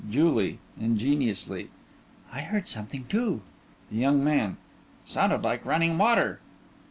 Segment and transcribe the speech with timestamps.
[0.09, 1.69] JULIE: (Ingeniously)
[2.33, 3.43] I heard something, too.
[3.91, 4.57] THE YOUNG MAN:
[5.05, 6.39] Sounded like running water.